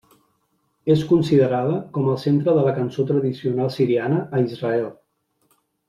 És 0.93 1.03
considerada 1.11 1.75
com 1.99 2.09
el 2.15 2.19
centre 2.25 2.57
de 2.57 2.65
la 2.69 2.73
cançó 2.81 3.05
tradicional 3.13 3.73
siriana 3.79 4.23
a 4.39 4.43
Israel. 4.49 4.93